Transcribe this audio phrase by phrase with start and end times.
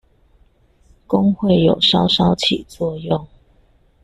[1.05, 3.27] 工會有稍稍起作用